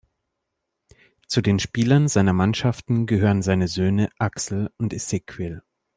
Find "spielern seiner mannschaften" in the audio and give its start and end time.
1.59-3.05